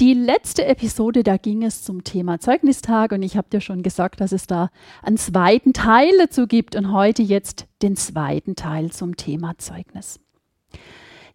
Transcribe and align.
Die 0.00 0.14
letzte 0.14 0.64
Episode, 0.64 1.22
da 1.22 1.36
ging 1.36 1.62
es 1.62 1.84
zum 1.84 2.02
Thema 2.02 2.40
Zeugnistag 2.40 3.12
und 3.12 3.22
ich 3.22 3.36
habe 3.36 3.48
dir 3.48 3.60
schon 3.60 3.84
gesagt, 3.84 4.20
dass 4.20 4.32
es 4.32 4.48
da 4.48 4.70
einen 5.02 5.18
zweiten 5.18 5.72
Teil 5.72 6.10
dazu 6.18 6.48
gibt 6.48 6.74
und 6.74 6.92
heute 6.92 7.22
jetzt 7.22 7.66
den 7.80 7.94
zweiten 7.94 8.56
Teil 8.56 8.90
zum 8.90 9.16
Thema 9.16 9.56
Zeugnis. 9.58 10.18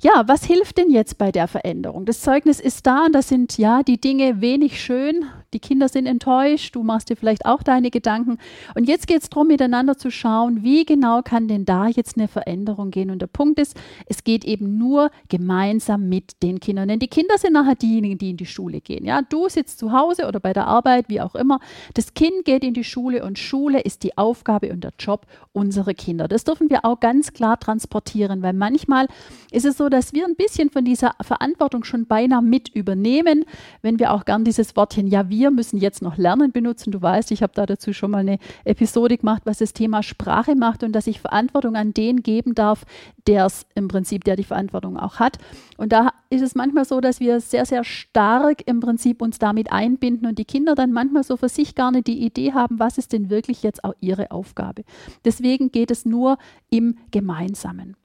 Ja, 0.01 0.23
was 0.27 0.43
hilft 0.43 0.77
denn 0.77 0.89
jetzt 0.89 1.17
bei 1.17 1.31
der 1.31 1.47
Veränderung? 1.47 2.05
Das 2.05 2.19
Zeugnis 2.19 2.59
ist 2.59 2.85
da 2.85 3.05
und 3.05 3.13
da 3.13 3.21
sind 3.21 3.57
ja 3.57 3.81
die 3.81 3.99
Dinge 3.99 4.41
wenig 4.41 4.81
schön, 4.81 5.25
die 5.53 5.59
Kinder 5.59 5.89
sind 5.89 6.05
enttäuscht, 6.05 6.75
du 6.75 6.83
machst 6.83 7.09
dir 7.09 7.15
vielleicht 7.15 7.45
auch 7.45 7.63
deine 7.63 7.89
Gedanken. 7.89 8.37
Und 8.75 8.87
jetzt 8.87 9.07
geht 9.07 9.23
es 9.23 9.29
darum, 9.29 9.47
miteinander 9.47 9.97
zu 9.97 10.11
schauen, 10.11 10.63
wie 10.63 10.85
genau 10.85 11.21
kann 11.23 11.47
denn 11.47 11.65
da 11.65 11.87
jetzt 11.87 12.17
eine 12.17 12.27
Veränderung 12.27 12.91
gehen. 12.91 13.09
Und 13.09 13.21
der 13.21 13.27
Punkt 13.27 13.59
ist, 13.59 13.75
es 14.05 14.23
geht 14.23 14.45
eben 14.45 14.77
nur 14.77 15.09
gemeinsam 15.27 16.07
mit 16.07 16.43
den 16.43 16.59
Kindern. 16.59 16.87
Denn 16.87 16.99
die 16.99 17.07
Kinder 17.07 17.37
sind 17.37 17.53
nachher 17.53 17.75
diejenigen, 17.75 18.17
die 18.17 18.31
in 18.31 18.37
die 18.37 18.45
Schule 18.45 18.79
gehen. 18.79 19.05
Ja, 19.05 19.21
du 19.23 19.49
sitzt 19.49 19.79
zu 19.79 19.91
Hause 19.91 20.27
oder 20.27 20.39
bei 20.39 20.53
der 20.53 20.67
Arbeit, 20.67 21.09
wie 21.09 21.21
auch 21.21 21.35
immer. 21.35 21.59
Das 21.95 22.13
Kind 22.13 22.45
geht 22.45 22.63
in 22.63 22.73
die 22.73 22.83
Schule 22.83 23.23
und 23.23 23.39
Schule 23.39 23.79
ist 23.79 24.03
die 24.03 24.17
Aufgabe 24.17 24.71
und 24.71 24.83
der 24.83 24.93
Job 24.99 25.25
unserer 25.51 25.93
Kinder. 25.93 26.27
Das 26.27 26.43
dürfen 26.43 26.69
wir 26.69 26.85
auch 26.85 26.99
ganz 26.99 27.33
klar 27.33 27.59
transportieren, 27.59 28.43
weil 28.43 28.53
manchmal 28.53 29.07
ist 29.51 29.65
es 29.65 29.77
so, 29.77 29.89
dass 29.89 30.13
wir 30.13 30.25
ein 30.25 30.35
bisschen 30.35 30.69
von 30.69 30.85
dieser 30.85 31.15
Verantwortung 31.21 31.83
schon 31.83 32.05
beinahe 32.05 32.43
mit 32.43 32.69
übernehmen, 32.69 33.45
wenn 33.81 33.97
wir 33.97 34.13
auch 34.13 34.25
gern 34.25 34.43
dieses 34.43 34.75
Wortchen 34.75 35.07
ja 35.07 35.29
wir 35.29 35.38
wir 35.39 35.51
müssen 35.51 35.77
jetzt 35.77 36.01
noch 36.01 36.17
Lernen 36.17 36.51
benutzen. 36.51 36.91
Du 36.91 37.01
weißt, 37.01 37.31
ich 37.31 37.41
habe 37.41 37.53
da 37.55 37.65
dazu 37.65 37.93
schon 37.93 38.11
mal 38.11 38.17
eine 38.17 38.39
Episode 38.65 39.17
gemacht, 39.17 39.43
was 39.45 39.59
das 39.59 39.71
Thema 39.71 40.03
Sprache 40.03 40.53
macht 40.55 40.83
und 40.83 40.91
dass 40.91 41.07
ich 41.07 41.21
Verantwortung 41.21 41.77
an 41.77 41.93
den 41.93 42.23
geben 42.23 42.55
darf, 42.55 42.83
der 43.25 43.45
es 43.45 43.65
im 43.73 43.87
Prinzip, 43.87 44.25
der 44.25 44.35
die 44.35 44.43
Verantwortung 44.43 44.97
auch 44.97 45.19
hat. 45.19 45.37
Und 45.77 45.93
da 45.93 46.09
ist 46.29 46.41
es 46.41 46.55
manchmal 46.55 46.83
so, 46.83 46.99
dass 46.99 47.21
wir 47.21 47.39
sehr, 47.39 47.65
sehr 47.65 47.85
stark 47.85 48.63
im 48.65 48.81
Prinzip 48.81 49.21
uns 49.21 49.39
damit 49.39 49.71
einbinden 49.71 50.27
und 50.27 50.37
die 50.39 50.45
Kinder 50.45 50.75
dann 50.75 50.91
manchmal 50.91 51.23
so 51.23 51.37
für 51.37 51.49
sich 51.49 51.73
gar 51.73 51.91
nicht 51.91 52.07
die 52.07 52.25
Idee 52.25 52.51
haben, 52.51 52.79
was 52.79 52.97
ist 52.97 53.13
denn 53.13 53.29
wirklich 53.29 53.63
jetzt 53.63 53.85
auch 53.85 53.93
ihre 54.01 54.31
Aufgabe. 54.31 54.83
Deswegen 55.23 55.71
geht 55.71 55.89
es 55.89 56.05
nur 56.05 56.37
im 56.69 56.97
Gemeinsamen. 57.11 57.95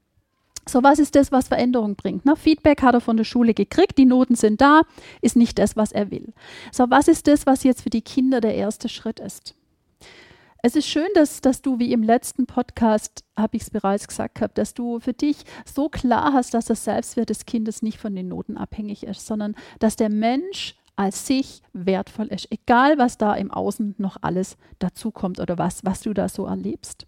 So, 0.68 0.82
was 0.82 0.98
ist 0.98 1.14
das, 1.14 1.32
was 1.32 1.48
Veränderung 1.48 1.96
bringt? 1.96 2.24
Ne? 2.24 2.36
Feedback 2.36 2.82
hat 2.82 2.94
er 2.94 3.00
von 3.00 3.16
der 3.16 3.24
Schule 3.24 3.54
gekriegt, 3.54 3.98
die 3.98 4.06
Noten 4.06 4.34
sind 4.34 4.60
da, 4.60 4.82
ist 5.20 5.36
nicht 5.36 5.58
das, 5.58 5.76
was 5.76 5.92
er 5.92 6.10
will. 6.10 6.32
So, 6.72 6.90
was 6.90 7.08
ist 7.08 7.26
das, 7.26 7.46
was 7.46 7.64
jetzt 7.64 7.82
für 7.82 7.90
die 7.90 8.02
Kinder 8.02 8.40
der 8.40 8.54
erste 8.54 8.88
Schritt 8.88 9.20
ist? 9.20 9.54
Es 10.66 10.76
ist 10.76 10.88
schön, 10.88 11.08
dass, 11.14 11.42
dass 11.42 11.60
du, 11.60 11.78
wie 11.78 11.92
im 11.92 12.02
letzten 12.02 12.46
Podcast, 12.46 13.22
habe 13.36 13.56
ich 13.58 13.64
es 13.64 13.70
bereits 13.70 14.08
gesagt 14.08 14.36
gehabt, 14.36 14.56
dass 14.56 14.72
du 14.72 14.98
für 14.98 15.12
dich 15.12 15.36
so 15.66 15.90
klar 15.90 16.32
hast, 16.32 16.54
dass 16.54 16.64
das 16.64 16.84
Selbstwert 16.84 17.28
des 17.28 17.44
Kindes 17.44 17.82
nicht 17.82 17.98
von 17.98 18.16
den 18.16 18.28
Noten 18.28 18.56
abhängig 18.56 19.02
ist, 19.02 19.26
sondern 19.26 19.56
dass 19.78 19.96
der 19.96 20.08
Mensch 20.08 20.74
als 20.96 21.26
sich 21.26 21.60
wertvoll 21.72 22.28
ist, 22.28 22.50
egal 22.50 22.98
was 22.98 23.18
da 23.18 23.34
im 23.34 23.50
Außen 23.50 23.96
noch 23.98 24.16
alles 24.22 24.56
dazukommt 24.78 25.40
oder 25.40 25.58
was, 25.58 25.84
was 25.84 26.00
du 26.00 26.14
da 26.14 26.28
so 26.28 26.46
erlebst. 26.46 27.06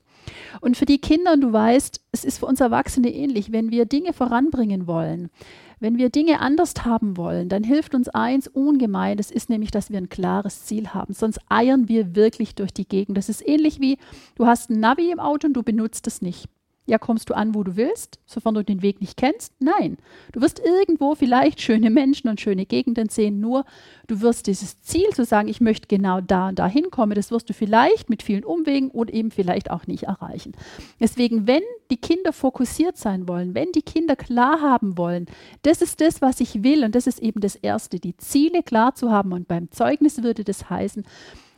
Und 0.60 0.76
für 0.76 0.86
die 0.86 1.00
Kinder, 1.00 1.36
du 1.36 1.52
weißt, 1.52 2.00
es 2.12 2.24
ist 2.24 2.38
für 2.38 2.46
uns 2.46 2.60
Erwachsene 2.60 3.12
ähnlich, 3.12 3.52
wenn 3.52 3.70
wir 3.70 3.84
Dinge 3.84 4.12
voranbringen 4.12 4.86
wollen, 4.86 5.30
wenn 5.78 5.98
wir 5.98 6.08
Dinge 6.08 6.40
anders 6.40 6.72
haben 6.84 7.16
wollen, 7.16 7.48
dann 7.48 7.62
hilft 7.62 7.94
uns 7.94 8.08
eins 8.08 8.48
ungemein, 8.48 9.18
das 9.18 9.30
ist 9.30 9.50
nämlich, 9.50 9.70
dass 9.70 9.90
wir 9.90 9.98
ein 9.98 10.08
klares 10.08 10.64
Ziel 10.64 10.88
haben. 10.88 11.12
Sonst 11.12 11.40
eiern 11.50 11.88
wir 11.88 12.16
wirklich 12.16 12.54
durch 12.54 12.72
die 12.72 12.88
Gegend. 12.88 13.18
Das 13.18 13.28
ist 13.28 13.46
ähnlich 13.46 13.80
wie, 13.80 13.98
du 14.36 14.46
hast 14.46 14.70
ein 14.70 14.80
Navi 14.80 15.10
im 15.10 15.20
Auto 15.20 15.46
und 15.46 15.54
du 15.54 15.62
benutzt 15.62 16.06
es 16.06 16.22
nicht. 16.22 16.48
Ja, 16.88 16.98
kommst 16.98 17.28
du 17.30 17.34
an, 17.34 17.54
wo 17.54 17.64
du 17.64 17.76
willst, 17.76 18.20
sofern 18.26 18.54
du 18.54 18.62
den 18.62 18.80
Weg 18.80 19.00
nicht 19.00 19.16
kennst? 19.16 19.52
Nein. 19.58 19.98
Du 20.32 20.40
wirst 20.40 20.60
irgendwo 20.60 21.16
vielleicht 21.16 21.60
schöne 21.60 21.90
Menschen 21.90 22.28
und 22.28 22.40
schöne 22.40 22.64
Gegenden 22.64 23.08
sehen, 23.08 23.40
nur 23.40 23.64
du 24.06 24.20
wirst 24.20 24.46
dieses 24.46 24.80
Ziel 24.82 25.08
zu 25.12 25.24
sagen, 25.24 25.48
ich 25.48 25.60
möchte 25.60 25.88
genau 25.88 26.20
da 26.20 26.48
und 26.48 26.60
da 26.60 26.68
hinkommen, 26.68 27.16
das 27.16 27.32
wirst 27.32 27.48
du 27.48 27.54
vielleicht 27.54 28.08
mit 28.08 28.22
vielen 28.22 28.44
Umwegen 28.44 28.90
oder 28.92 29.12
eben 29.12 29.32
vielleicht 29.32 29.70
auch 29.70 29.88
nicht 29.88 30.04
erreichen. 30.04 30.52
Deswegen, 31.00 31.48
wenn 31.48 31.62
die 31.90 31.96
Kinder 31.96 32.32
fokussiert 32.32 32.96
sein 32.96 33.26
wollen, 33.26 33.56
wenn 33.56 33.72
die 33.72 33.82
Kinder 33.82 34.14
klar 34.14 34.60
haben 34.60 34.96
wollen, 34.96 35.26
das 35.62 35.82
ist 35.82 36.00
das, 36.00 36.22
was 36.22 36.38
ich 36.38 36.62
will 36.62 36.84
und 36.84 36.94
das 36.94 37.08
ist 37.08 37.18
eben 37.18 37.40
das 37.40 37.56
Erste, 37.56 37.98
die 37.98 38.16
Ziele 38.16 38.62
klar 38.62 38.94
zu 38.94 39.10
haben 39.10 39.32
und 39.32 39.48
beim 39.48 39.72
Zeugnis 39.72 40.22
würde 40.22 40.44
das 40.44 40.70
heißen, 40.70 41.04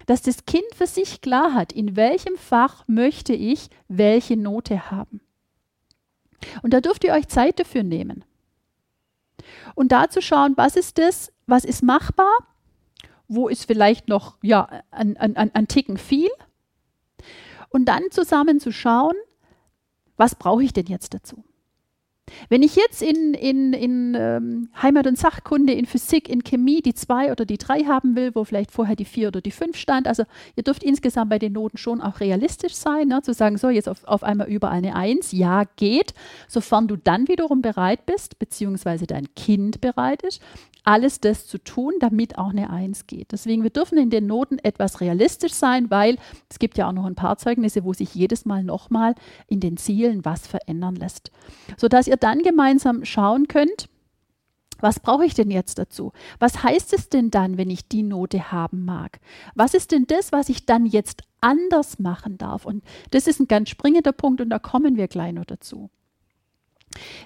dass 0.08 0.22
das 0.22 0.46
Kind 0.46 0.64
für 0.74 0.86
sich 0.86 1.20
klar 1.20 1.52
hat, 1.52 1.70
in 1.70 1.94
welchem 1.94 2.38
Fach 2.38 2.82
möchte 2.88 3.34
ich 3.34 3.68
welche 3.88 4.38
Note 4.38 4.90
haben. 4.90 5.20
Und 6.62 6.72
da 6.72 6.80
dürft 6.80 7.04
ihr 7.04 7.12
euch 7.12 7.28
Zeit 7.28 7.60
dafür 7.60 7.82
nehmen. 7.82 8.24
Und 9.74 9.92
da 9.92 10.08
zu 10.08 10.22
schauen, 10.22 10.54
was 10.56 10.76
ist 10.76 10.96
das, 10.96 11.30
was 11.46 11.66
ist 11.66 11.82
machbar, 11.82 12.32
wo 13.28 13.48
ist 13.48 13.66
vielleicht 13.66 14.08
noch 14.08 14.38
ja, 14.40 14.82
ein, 14.90 15.18
ein, 15.18 15.36
ein 15.36 15.68
Ticken 15.68 15.98
viel. 15.98 16.30
Und 17.68 17.84
dann 17.84 18.04
zusammen 18.10 18.60
zu 18.60 18.72
schauen, 18.72 19.14
was 20.16 20.36
brauche 20.36 20.64
ich 20.64 20.72
denn 20.72 20.86
jetzt 20.86 21.12
dazu? 21.12 21.44
Wenn 22.48 22.62
ich 22.62 22.76
jetzt 22.76 23.02
in, 23.02 23.34
in, 23.34 23.72
in 23.72 24.14
ähm, 24.18 24.68
Heimat- 24.80 25.06
und 25.06 25.18
Sachkunde, 25.18 25.72
in 25.72 25.86
Physik, 25.86 26.28
in 26.28 26.44
Chemie 26.44 26.82
die 26.82 26.94
zwei 26.94 27.30
oder 27.32 27.44
die 27.44 27.58
drei 27.58 27.80
haben 27.80 28.16
will, 28.16 28.34
wo 28.34 28.44
vielleicht 28.44 28.70
vorher 28.70 28.96
die 28.96 29.04
vier 29.04 29.28
oder 29.28 29.40
die 29.40 29.50
fünf 29.50 29.76
stand, 29.76 30.06
also 30.06 30.24
ihr 30.56 30.62
dürft 30.62 30.82
insgesamt 30.82 31.30
bei 31.30 31.38
den 31.38 31.52
Noten 31.52 31.78
schon 31.78 32.00
auch 32.00 32.20
realistisch 32.20 32.74
sein, 32.74 33.08
ne, 33.08 33.22
zu 33.22 33.32
sagen, 33.32 33.58
so 33.58 33.70
jetzt 33.70 33.88
auf, 33.88 34.04
auf 34.04 34.22
einmal 34.22 34.48
überall 34.48 34.78
eine 34.78 34.94
Eins, 34.94 35.32
ja 35.32 35.64
geht, 35.76 36.14
sofern 36.46 36.88
du 36.88 36.96
dann 36.96 37.28
wiederum 37.28 37.62
bereit 37.62 38.06
bist, 38.06 38.38
beziehungsweise 38.38 39.06
dein 39.06 39.34
Kind 39.34 39.80
bereit 39.80 40.22
ist, 40.22 40.40
alles 40.88 41.20
das 41.20 41.46
zu 41.46 41.58
tun, 41.58 41.92
damit 42.00 42.38
auch 42.38 42.48
eine 42.48 42.70
Eins 42.70 43.06
geht. 43.06 43.32
Deswegen, 43.32 43.62
wir 43.62 43.70
dürfen 43.70 43.98
in 43.98 44.08
den 44.08 44.26
Noten 44.26 44.58
etwas 44.58 45.02
realistisch 45.02 45.52
sein, 45.52 45.90
weil 45.90 46.16
es 46.48 46.58
gibt 46.58 46.78
ja 46.78 46.88
auch 46.88 46.92
noch 46.92 47.04
ein 47.04 47.14
paar 47.14 47.36
Zeugnisse, 47.36 47.84
wo 47.84 47.92
sich 47.92 48.14
jedes 48.14 48.46
Mal 48.46 48.64
nochmal 48.64 49.14
in 49.48 49.60
den 49.60 49.76
Zielen 49.76 50.24
was 50.24 50.46
verändern 50.46 50.96
lässt. 50.96 51.30
Sodass 51.76 52.06
ihr 52.06 52.16
dann 52.18 52.42
gemeinsam 52.42 53.04
schauen 53.04 53.48
könnt, 53.48 53.88
was 54.80 55.00
brauche 55.00 55.24
ich 55.24 55.34
denn 55.34 55.50
jetzt 55.50 55.78
dazu? 55.78 56.12
Was 56.38 56.62
heißt 56.62 56.92
es 56.92 57.08
denn 57.08 57.30
dann, 57.30 57.58
wenn 57.58 57.70
ich 57.70 57.88
die 57.88 58.04
Note 58.04 58.52
haben 58.52 58.84
mag? 58.84 59.18
Was 59.54 59.74
ist 59.74 59.90
denn 59.90 60.06
das, 60.06 60.30
was 60.30 60.48
ich 60.48 60.66
dann 60.66 60.86
jetzt 60.86 61.22
anders 61.40 61.98
machen 61.98 62.38
darf? 62.38 62.64
Und 62.64 62.84
das 63.10 63.26
ist 63.26 63.40
ein 63.40 63.48
ganz 63.48 63.70
springender 63.70 64.12
Punkt 64.12 64.40
und 64.40 64.50
da 64.50 64.58
kommen 64.58 64.96
wir 64.96 65.08
gleich 65.08 65.32
noch 65.32 65.46
dazu. 65.46 65.90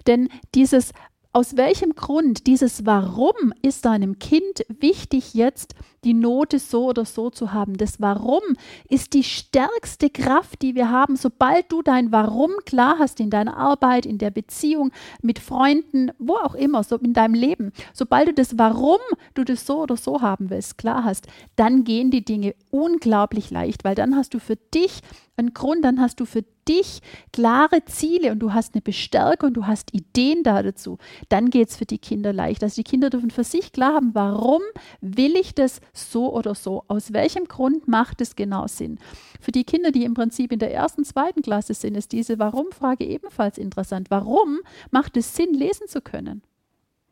Denn 0.07 0.29
dieses 0.55 0.93
aus 1.33 1.57
welchem 1.57 1.95
Grund 1.95 2.47
dieses 2.47 2.85
Warum 2.85 3.55
ist 3.63 3.87
deinem 3.87 4.19
Kind 4.19 4.67
wichtig, 4.69 5.35
jetzt 5.35 5.75
die 6.05 6.15
Note 6.15 6.59
so 6.59 6.87
oder 6.87 7.05
so 7.05 7.31
zu 7.31 7.53
haben? 7.53 7.77
Das 7.77 8.01
Warum 8.01 8.43
ist 8.89 9.15
die 9.15 9.25
stärkste 9.25 10.11
Kraft, 10.11 10.63
die 10.63 10.75
wir 10.75 10.91
haben. 10.91 11.17
Sobald 11.17 11.71
du 11.71 11.83
dein 11.83 12.13
Warum 12.13 12.53
klar 12.65 12.97
hast 12.99 13.21
in 13.21 13.31
deiner 13.31 13.57
Arbeit, 13.57 14.07
in 14.07 14.19
der 14.19 14.31
Beziehung, 14.31 14.93
mit 15.23 15.39
Freunden, 15.39 16.11
wo 16.19 16.35
auch 16.35 16.55
immer, 16.55 16.83
so 16.83 16.97
in 16.97 17.13
deinem 17.13 17.35
Leben, 17.35 17.73
sobald 17.93 18.29
du 18.29 18.35
das 18.35 18.59
Warum 18.59 19.01
du 19.35 19.45
das 19.45 19.67
so 19.67 19.83
oder 19.83 19.97
so 19.97 20.21
haben 20.21 20.51
willst, 20.51 20.79
klar 20.79 21.05
hast, 21.05 21.27
dann 21.57 21.85
gehen 21.85 22.11
die 22.11 22.25
Dinge 22.25 22.55
unglaublich 22.71 23.51
leicht, 23.51 23.85
weil 23.85 23.95
dann 23.95 24.17
hast 24.17 24.35
du 24.35 24.39
für 24.39 24.57
dich 24.57 25.01
einen 25.37 25.55
Grund, 25.55 25.85
dann 25.85 26.01
hast 26.01 26.21
du 26.21 26.25
für 26.25 26.45
dich 26.69 27.01
klare 27.33 27.85
Ziele 27.87 28.33
und 28.33 28.39
du 28.39 28.53
hast 28.53 28.75
eine 28.75 28.83
Bestärkung, 28.83 29.53
du 29.53 29.67
hast 29.67 29.93
Ideen 29.95 30.43
da 30.43 30.63
dazu, 30.63 30.99
dann 31.29 31.51
geht 31.51 31.71
es 31.71 31.77
für 31.77 31.87
die 31.87 31.99
Kinder 31.99 32.33
leicht. 32.33 32.63
Also 32.63 32.77
die 32.77 32.85
Kinder 32.85 33.11
dürfen 33.11 33.31
für 33.31 33.45
sich 33.45 33.73
klar 33.73 33.95
haben, 33.95 34.11
warum 34.15 34.63
will 35.01 35.37
ich 35.37 35.55
das 35.55 35.81
so 35.93 36.33
oder 36.33 36.55
so? 36.55 36.85
Aus 36.89 37.13
welchem 37.13 37.45
Grund 37.45 37.89
macht 37.89 38.21
es 38.21 38.37
genau 38.37 38.67
Sinn? 38.67 38.99
Für 39.41 39.53
die 39.53 39.65
Kinder, 39.65 39.93
die 39.93 40.05
im 40.05 40.15
Prinzip 40.15 40.53
in 40.53 40.59
der 40.59 40.73
ersten, 40.73 41.05
zweiten 41.05 41.43
Klasse 41.43 41.75
sind, 41.75 41.97
ist 41.97 42.13
diese 42.13 42.39
Warum-Frage 42.39 43.05
ebenfalls 43.05 43.59
interessant. 43.59 44.11
Warum 44.11 44.61
macht 44.91 45.17
es 45.17 45.37
Sinn, 45.37 45.55
lesen 45.55 45.89
zu 45.89 46.01
können? 46.01 46.43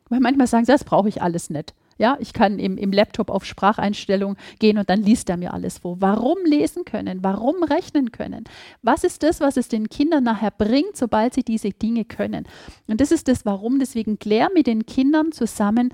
Weil 0.09 0.21
manchmal 0.21 0.47
sagen 0.47 0.65
sie, 0.65 0.73
das 0.73 0.85
brauche 0.85 1.09
ich 1.09 1.23
alles 1.23 1.50
nicht. 1.50 1.75
Ja, 2.00 2.17
ich 2.19 2.32
kann 2.32 2.59
im, 2.59 2.79
im 2.79 2.93
Laptop 2.93 3.31
auf 3.31 3.44
Spracheinstellung 3.44 4.37
gehen 4.59 4.79
und 4.79 4.88
dann 4.88 5.03
liest 5.03 5.29
er 5.29 5.37
mir 5.37 5.53
alles 5.53 5.79
vor. 5.79 6.00
Warum 6.00 6.38
lesen 6.47 6.87
können? 6.87 7.23
Warum 7.23 7.62
rechnen 7.62 8.11
können? 8.11 8.44
Was 8.81 9.05
ist 9.05 9.23
das, 9.23 9.41
was 9.41 9.59
es 9.59 9.69
den 9.69 9.91
Kindern 9.91 10.25
nachher 10.25 10.50
bringt, 10.50 10.97
sobald 10.97 11.35
sie 11.35 11.43
diese 11.43 11.69
Dinge 11.69 12.06
können? 12.06 12.49
Und 12.87 13.03
das 13.03 13.12
ist 13.12 13.29
das 13.29 13.44
Warum. 13.44 13.79
Deswegen 13.79 14.19
klär 14.19 14.49
mit 14.55 14.67
den 14.67 14.87
Kindern 14.87 15.31
zusammen 15.31 15.93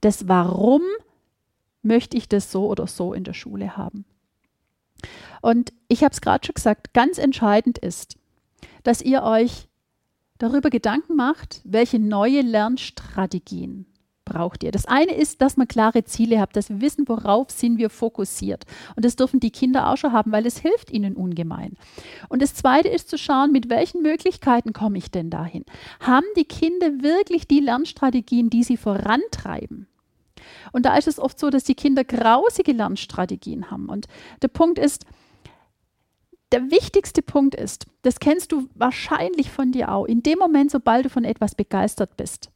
das 0.00 0.26
Warum 0.26 0.82
möchte 1.82 2.16
ich 2.16 2.28
das 2.28 2.52
so 2.52 2.66
oder 2.66 2.86
so 2.86 3.12
in 3.14 3.24
der 3.24 3.34
Schule 3.34 3.76
haben. 3.76 4.04
Und 5.40 5.72
ich 5.88 6.04
habe 6.04 6.12
es 6.12 6.20
gerade 6.20 6.44
schon 6.44 6.54
gesagt, 6.54 6.92
ganz 6.92 7.18
entscheidend 7.18 7.78
ist, 7.78 8.16
dass 8.82 9.00
ihr 9.02 9.22
euch 9.22 9.68
darüber 10.38 10.70
Gedanken 10.70 11.16
macht, 11.16 11.60
welche 11.64 11.98
neue 11.98 12.42
Lernstrategien 12.42 13.86
braucht 14.30 14.62
ihr. 14.62 14.70
Das 14.70 14.86
eine 14.86 15.14
ist, 15.14 15.42
dass 15.42 15.56
man 15.56 15.66
klare 15.66 16.04
Ziele 16.04 16.40
habt, 16.40 16.56
dass 16.56 16.70
wir 16.70 16.80
wissen, 16.80 17.08
worauf 17.08 17.50
sind 17.50 17.78
wir 17.78 17.90
fokussiert. 17.90 18.64
Und 18.94 19.04
das 19.04 19.16
dürfen 19.16 19.40
die 19.40 19.50
Kinder 19.50 19.88
auch 19.88 19.96
schon 19.96 20.12
haben, 20.12 20.30
weil 20.32 20.46
es 20.46 20.58
hilft 20.58 20.90
ihnen 20.90 21.16
ungemein. 21.16 21.76
Und 22.28 22.40
das 22.40 22.54
zweite 22.54 22.88
ist 22.88 23.10
zu 23.10 23.18
schauen, 23.18 23.50
mit 23.50 23.68
welchen 23.68 24.02
Möglichkeiten 24.02 24.72
komme 24.72 24.98
ich 24.98 25.10
denn 25.10 25.30
dahin? 25.30 25.64
Haben 25.98 26.26
die 26.36 26.44
Kinder 26.44 27.02
wirklich 27.02 27.48
die 27.48 27.60
Lernstrategien, 27.60 28.50
die 28.50 28.62
sie 28.62 28.76
vorantreiben? 28.76 29.88
Und 30.72 30.86
da 30.86 30.96
ist 30.96 31.08
es 31.08 31.18
oft 31.18 31.38
so, 31.38 31.50
dass 31.50 31.64
die 31.64 31.74
Kinder 31.74 32.04
grausige 32.04 32.72
Lernstrategien 32.72 33.70
haben. 33.70 33.88
Und 33.88 34.06
der 34.42 34.48
Punkt 34.48 34.78
ist, 34.78 35.04
der 36.52 36.70
wichtigste 36.70 37.22
Punkt 37.22 37.54
ist, 37.54 37.86
das 38.02 38.18
kennst 38.18 38.52
du 38.52 38.68
wahrscheinlich 38.74 39.50
von 39.50 39.72
dir 39.72 39.92
auch, 39.92 40.04
in 40.04 40.22
dem 40.22 40.38
Moment, 40.38 40.70
sobald 40.70 41.04
du 41.04 41.10
von 41.10 41.24
etwas 41.24 41.54
begeistert 41.54 42.16
bist, 42.16 42.50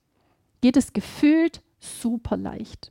geht 0.60 0.76
es 0.76 0.92
gefühlt 0.92 1.62
super 1.78 2.36
leicht. 2.36 2.90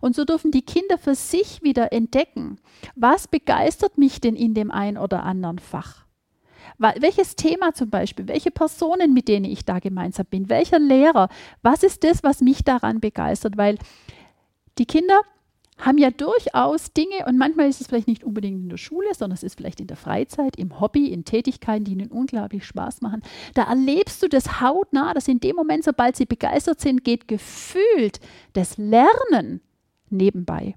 Und 0.00 0.16
so 0.16 0.24
dürfen 0.24 0.50
die 0.50 0.64
Kinder 0.64 0.98
für 0.98 1.14
sich 1.14 1.62
wieder 1.62 1.92
entdecken, 1.92 2.58
was 2.96 3.28
begeistert 3.28 3.98
mich 3.98 4.20
denn 4.20 4.36
in 4.36 4.54
dem 4.54 4.70
einen 4.70 4.96
oder 4.96 5.22
anderen 5.22 5.58
Fach. 5.58 6.04
Welches 6.78 7.36
Thema 7.36 7.74
zum 7.74 7.90
Beispiel, 7.90 8.26
welche 8.26 8.50
Personen, 8.50 9.12
mit 9.12 9.28
denen 9.28 9.44
ich 9.44 9.64
da 9.64 9.78
gemeinsam 9.80 10.26
bin, 10.26 10.48
welcher 10.48 10.78
Lehrer, 10.78 11.28
was 11.62 11.82
ist 11.82 12.04
das, 12.04 12.22
was 12.22 12.40
mich 12.40 12.64
daran 12.64 13.00
begeistert? 13.00 13.56
Weil 13.56 13.76
die 14.78 14.86
Kinder 14.86 15.20
haben 15.78 15.98
ja 15.98 16.10
durchaus 16.10 16.92
Dinge 16.92 17.26
und 17.26 17.38
manchmal 17.38 17.68
ist 17.68 17.80
es 17.80 17.86
vielleicht 17.86 18.08
nicht 18.08 18.24
unbedingt 18.24 18.62
in 18.62 18.68
der 18.68 18.76
Schule, 18.76 19.14
sondern 19.14 19.34
es 19.34 19.42
ist 19.42 19.56
vielleicht 19.56 19.80
in 19.80 19.86
der 19.86 19.96
Freizeit, 19.96 20.56
im 20.56 20.80
Hobby, 20.80 21.06
in 21.06 21.24
Tätigkeiten, 21.24 21.84
die 21.84 21.92
ihnen 21.92 22.10
unglaublich 22.10 22.66
Spaß 22.66 23.00
machen. 23.00 23.22
Da 23.54 23.64
erlebst 23.64 24.22
du 24.22 24.28
das 24.28 24.60
hautnah, 24.60 25.14
dass 25.14 25.28
in 25.28 25.40
dem 25.40 25.56
Moment, 25.56 25.84
sobald 25.84 26.16
sie 26.16 26.26
begeistert 26.26 26.80
sind, 26.80 27.04
geht 27.04 27.28
gefühlt 27.28 28.20
das 28.52 28.76
Lernen 28.76 29.60
nebenbei. 30.10 30.74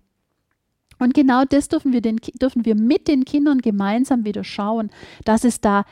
Und 1.00 1.13
genau 1.13 1.44
das 1.44 1.68
dürfen 1.68 1.92
wir, 1.92 2.01
den, 2.01 2.18
dürfen 2.42 2.66
wir 2.66 2.75
mit 2.75 3.07
den 3.07 3.25
Kindern 3.25 3.60
gemeinsam 3.60 4.25
wieder 4.25 4.44
schauen, 4.44 4.89
dass 5.25 5.44
es 5.44 5.60
da 5.60 5.86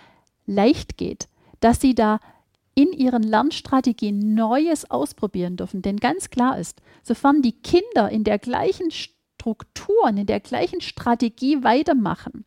leicht 0.45 0.97
geht, 0.97 1.27
dass 1.59 1.81
sie 1.81 1.95
da 1.95 2.19
in 2.81 2.93
ihren 2.93 3.23
Lernstrategien 3.23 4.33
Neues 4.33 4.89
ausprobieren 4.89 5.55
dürfen. 5.57 5.81
Denn 5.81 5.97
ganz 5.97 6.29
klar 6.29 6.57
ist, 6.57 6.81
sofern 7.03 7.41
die 7.41 7.51
Kinder 7.51 8.09
in 8.09 8.23
der 8.23 8.39
gleichen 8.39 8.89
Struktur, 8.89 10.09
in 10.09 10.25
der 10.25 10.39
gleichen 10.39 10.81
Strategie 10.81 11.63
weitermachen, 11.63 12.45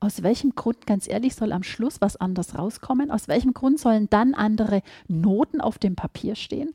aus 0.00 0.22
welchem 0.22 0.54
Grund, 0.54 0.86
ganz 0.86 1.08
ehrlich, 1.08 1.34
soll 1.34 1.52
am 1.52 1.62
Schluss 1.62 2.00
was 2.00 2.16
anderes 2.16 2.58
rauskommen? 2.58 3.10
Aus 3.10 3.28
welchem 3.28 3.54
Grund 3.54 3.80
sollen 3.80 4.10
dann 4.10 4.34
andere 4.34 4.82
Noten 5.08 5.60
auf 5.60 5.78
dem 5.78 5.96
Papier 5.96 6.34
stehen? 6.34 6.72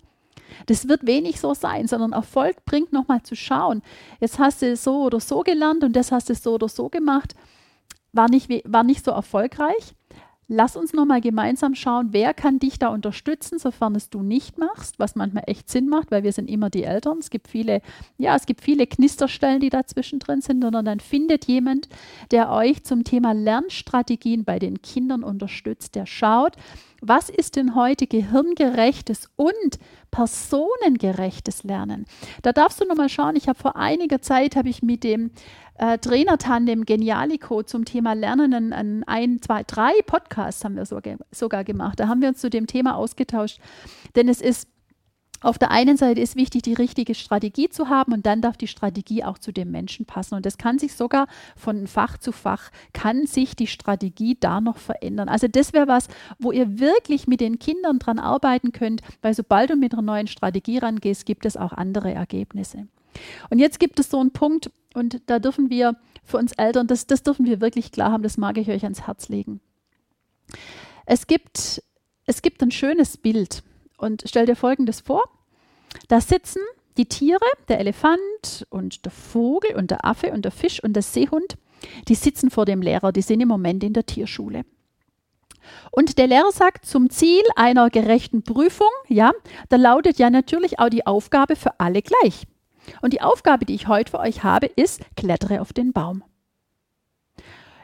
Das 0.66 0.88
wird 0.88 1.06
wenig 1.06 1.40
so 1.40 1.54
sein, 1.54 1.88
sondern 1.88 2.14
Erfolg 2.14 2.66
bringt 2.66 2.92
nochmal 2.92 3.22
zu 3.24 3.36
schauen. 3.36 3.84
Jetzt 4.20 4.40
hast 4.40 4.62
du 4.62 4.76
so 4.76 5.04
oder 5.04 5.20
so 5.20 5.42
gelernt 5.42 5.84
und 5.84 5.96
das 5.96 6.12
hast 6.12 6.30
du 6.30 6.36
so 6.36 6.56
oder 6.56 6.68
so 6.68 6.90
gemacht. 6.90 7.36
War 8.12 8.30
nicht, 8.30 8.50
war 8.66 8.84
nicht 8.84 9.06
so 9.06 9.12
erfolgreich. 9.12 9.94
Lass 10.54 10.76
uns 10.76 10.92
nochmal 10.92 11.22
gemeinsam 11.22 11.76
schauen, 11.76 12.10
wer 12.12 12.34
kann 12.34 12.60
dich 12.60 12.78
da 12.78 12.90
unterstützen, 12.90 13.58
sofern 13.58 13.96
es 13.96 14.10
du 14.10 14.22
nicht 14.22 14.58
machst, 14.58 15.00
was 15.00 15.16
manchmal 15.16 15.46
echt 15.48 15.70
Sinn 15.70 15.88
macht, 15.88 16.12
weil 16.12 16.24
wir 16.24 16.34
sind 16.34 16.50
immer 16.50 16.70
die 16.70 16.84
Eltern. 16.84 17.20
Es 17.20 17.30
gibt 17.30 17.48
viele, 17.48 17.82
ja, 18.18 18.36
es 18.36 18.46
gibt 18.46 18.60
viele 18.60 18.86
Knisterstellen, 18.86 19.62
die 19.62 19.70
dazwischen 19.70 20.20
drin 20.20 20.42
sind, 20.42 20.62
sondern 20.62 20.84
dann 20.84 21.00
findet 21.00 21.46
jemand, 21.46 21.88
der 22.32 22.52
euch 22.52 22.84
zum 22.84 23.06
Thema 23.06 23.32
Lernstrategien 23.32 24.44
bei 24.44 24.60
den 24.60 24.82
Kindern 24.82 25.24
unterstützt, 25.24 25.96
der 25.96 26.06
schaut, 26.06 26.58
was 27.02 27.30
ist 27.30 27.56
denn 27.56 27.76
heute 27.76 28.08
gehirngerechtes 28.08 29.30
und 29.36 29.80
personengerechtes 30.12 31.64
Lernen? 31.64 32.06
Da 32.44 32.54
darfst 32.54 32.80
du 32.80 32.86
nochmal 32.86 33.10
schauen. 33.10 33.36
Ich 33.36 33.48
habe 33.48 33.60
vor 33.60 33.76
einiger 33.76 34.22
Zeit 34.22 34.56
habe 34.56 34.70
ich 34.70 34.84
mit 34.84 35.04
dem 35.04 35.32
äh, 35.76 35.98
Trainertandem 35.98 36.86
Genialico 36.86 37.64
zum 37.64 37.86
Thema 37.86 38.14
Lernen 38.14 38.72
ein, 38.72 39.04
ein, 39.06 39.42
zwei, 39.42 39.64
drei 39.64 39.94
Podcasts 40.06 40.64
haben 40.64 40.76
wir 40.76 40.86
sogar, 40.86 41.18
sogar 41.32 41.64
gemacht. 41.64 42.00
Da 42.00 42.08
haben 42.08 42.22
wir 42.22 42.30
uns 42.30 42.40
zu 42.40 42.50
dem 42.50 42.68
Thema 42.68 42.96
ausgetauscht. 42.96 43.60
Denn 44.16 44.30
es 44.30 44.42
ist 44.42 44.68
auf 45.42 45.58
der 45.58 45.72
einen 45.72 45.98
Seite 45.98 46.22
ist 46.22 46.36
wichtig, 46.36 46.62
die 46.62 46.74
richtige 46.74 47.16
Strategie 47.16 47.70
zu 47.70 47.90
haben 47.90 48.14
und 48.14 48.26
dann 48.26 48.42
darf 48.42 48.58
die 48.58 48.68
Strategie 48.68 49.24
auch 49.24 49.40
zu 49.40 49.52
dem 49.52 49.72
Menschen 49.72 50.06
passen. 50.06 50.36
Und 50.36 50.46
das 50.46 50.58
kann 50.58 50.78
sich 50.78 50.96
sogar 50.96 51.28
von 51.56 51.88
Fach 51.88 52.18
zu 52.18 52.32
Fach, 52.32 52.70
kann 52.94 53.26
sich 53.26 53.56
die 53.56 53.68
Strategie 53.68 54.38
da 54.40 54.62
noch 54.62 54.78
verändern. 54.78 55.30
Also 55.30 55.48
das 55.48 55.74
wäre 55.74 55.88
was, 55.88 56.08
wo 56.38 56.52
ihr 56.52 56.80
wirklich 56.80 57.28
mit 57.28 57.42
den 57.42 57.58
Kindern 57.60 57.98
dran 58.00 58.20
arbeiten 58.20 58.72
könnt, 58.72 59.02
weil 59.22 59.34
sobald 59.34 59.72
du 59.72 59.76
mit 59.76 59.94
einer 59.94 60.04
neuen 60.04 60.28
Strategie 60.28 60.78
rangehst, 60.78 61.26
gibt 61.26 61.46
es 61.46 61.58
auch 61.58 61.74
andere 61.74 62.14
Ergebnisse. 62.14 62.88
Und 63.50 63.60
jetzt 63.60 63.80
gibt 63.80 64.00
es 64.00 64.10
so 64.10 64.20
einen 64.20 64.32
Punkt, 64.32 64.72
und 64.94 65.22
da 65.28 65.40
dürfen 65.40 65.70
wir 65.70 65.96
für 66.24 66.38
uns 66.38 66.52
Eltern, 66.54 66.88
das, 66.88 67.08
das 67.08 67.24
dürfen 67.24 67.46
wir 67.46 67.62
wirklich 67.62 67.92
klar 67.92 68.12
haben, 68.12 68.24
das 68.24 68.38
mag 68.38 68.58
ich 68.58 68.70
euch 68.70 68.84
ans 68.84 69.08
Herz 69.08 69.30
legen. 69.30 69.62
Es 71.06 71.28
gibt, 71.28 71.82
es 72.26 72.42
gibt 72.42 72.62
ein 72.62 72.72
schönes 72.72 73.18
Bild. 73.18 73.64
Und 74.02 74.24
stell 74.26 74.48
dir 74.48 74.56
Folgendes 74.56 75.00
vor. 75.00 75.24
Da 76.08 76.22
sitzen 76.22 76.62
die 76.98 77.06
Tiere, 77.06 77.46
der 77.68 77.80
Elefant 77.80 78.66
und 78.72 79.06
der 79.06 79.12
Vogel 79.12 79.76
und 79.76 79.92
der 79.92 80.04
Affe 80.06 80.32
und 80.32 80.44
der 80.44 80.52
Fisch 80.52 80.84
und 80.84 80.94
der 80.94 81.04
Seehund, 81.04 81.56
die 82.08 82.16
sitzen 82.16 82.50
vor 82.50 82.66
dem 82.66 82.82
Lehrer, 82.82 83.12
die 83.12 83.22
sind 83.22 83.42
im 83.42 83.48
Moment 83.48 83.84
in 83.84 83.94
der 83.94 84.08
Tierschule. 84.08 84.64
Und 85.92 86.18
der 86.18 86.26
Lehrer 86.26 86.52
sagt, 86.52 86.88
zum 86.88 87.12
Ziel 87.12 87.44
einer 87.56 87.92
gerechten 87.92 88.42
Prüfung, 88.42 88.90
ja, 89.08 89.34
da 89.70 89.76
lautet 89.76 90.18
ja 90.18 90.32
natürlich 90.32 90.80
auch 90.80 90.90
die 90.90 91.06
Aufgabe 91.06 91.56
für 91.56 91.80
alle 91.80 92.02
gleich. 92.02 92.48
Und 93.04 93.14
die 93.14 93.22
Aufgabe, 93.22 93.66
die 93.66 93.76
ich 93.76 93.88
heute 93.88 94.10
für 94.10 94.20
euch 94.20 94.44
habe, 94.44 94.66
ist, 94.66 95.02
klettere 95.16 95.62
auf 95.62 95.74
den 95.74 95.94
Baum. 95.94 96.24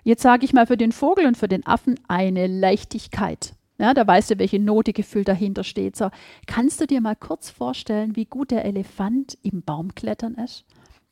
Jetzt 0.03 0.23
sage 0.23 0.45
ich 0.45 0.53
mal 0.53 0.65
für 0.65 0.77
den 0.77 0.91
Vogel 0.91 1.27
und 1.27 1.37
für 1.37 1.47
den 1.47 1.67
Affen 1.67 1.99
eine 2.07 2.47
Leichtigkeit. 2.47 3.53
Ja, 3.79 3.93
da 3.93 4.07
weißt 4.07 4.31
du, 4.31 4.39
welche 4.39 4.59
Notegefühl 4.59 5.23
dahinter 5.23 5.63
steht. 5.63 5.95
So, 5.95 6.09
kannst 6.47 6.81
du 6.81 6.87
dir 6.87 6.99
mal 6.99 7.15
kurz 7.15 7.49
vorstellen, 7.49 8.15
wie 8.15 8.25
gut 8.25 8.51
der 8.51 8.65
Elefant 8.65 9.37
im 9.43 9.61
Baumklettern 9.61 10.35
ist? 10.35 10.65